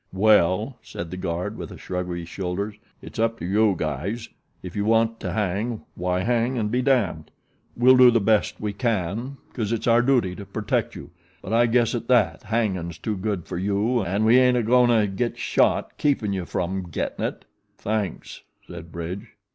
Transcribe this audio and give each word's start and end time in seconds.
"Well," 0.13 0.77
said 0.81 1.11
the 1.11 1.15
guard, 1.17 1.59
with 1.59 1.71
a 1.71 1.77
shrug 1.77 2.09
of 2.09 2.15
his 2.15 2.27
shoulders, 2.27 2.73
"it's 3.03 3.19
up 3.19 3.37
to 3.37 3.45
you 3.45 3.75
guys. 3.77 4.29
If 4.63 4.75
you 4.75 4.83
want 4.83 5.19
to 5.19 5.31
hang, 5.31 5.83
why 5.93 6.21
hang 6.21 6.57
and 6.57 6.71
be 6.71 6.81
damned. 6.81 7.29
We'll 7.77 7.97
do 7.97 8.09
the 8.09 8.19
best 8.19 8.59
we 8.59 8.73
can 8.73 9.37
'cause 9.53 9.71
it's 9.71 9.85
our 9.85 10.01
duty 10.01 10.35
to 10.37 10.43
protect 10.43 10.95
you; 10.95 11.11
but 11.43 11.53
I 11.53 11.67
guess 11.67 11.93
at 11.93 12.07
that 12.07 12.41
hangin's 12.41 12.97
too 12.97 13.15
good 13.15 13.45
fer 13.45 13.59
you, 13.59 14.03
an' 14.03 14.25
we 14.25 14.39
ain't 14.39 14.57
a 14.57 14.63
goin' 14.63 14.89
to 14.89 15.05
get 15.05 15.37
shot 15.37 15.95
keepin' 15.99 16.33
you 16.33 16.45
from 16.45 16.89
gettin' 16.89 17.23
it." 17.23 17.45
"Thanks," 17.77 18.41
said 18.67 18.91
Bridge. 18.91 19.35